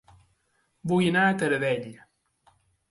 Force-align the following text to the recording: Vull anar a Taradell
Vull 0.93 1.11
anar 1.11 1.27
a 1.27 1.37
Taradell 1.43 1.89